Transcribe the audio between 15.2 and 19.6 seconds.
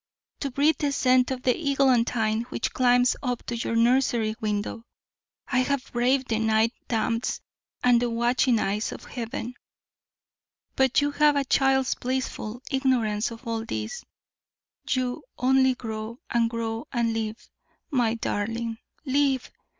only grow and grow and live, my darling, LIVE!